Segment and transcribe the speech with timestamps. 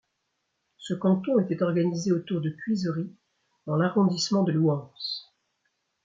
[0.79, 3.13] Ce canton était organisé autour de Cuisery
[3.67, 4.91] dans l'arrondissement de Louhans.